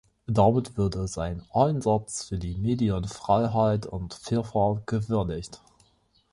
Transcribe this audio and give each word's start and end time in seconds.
Damit 0.25 0.79
wurde 0.79 1.07
sein 1.07 1.43
Einsatz 1.53 2.23
für 2.23 2.39
die 2.39 2.55
Medienfreiheit 2.57 3.85
und 3.85 4.15
-vielfalt 4.15 4.87
gewürdigt. 4.87 5.61